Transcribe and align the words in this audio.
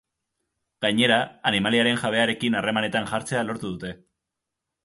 Gainera, 0.85 1.19
animaliaren 1.51 2.01
jabearekin 2.05 2.57
harremanetan 2.61 3.09
jartzea 3.15 3.47
lortu 3.51 3.67
dute. 3.75 3.97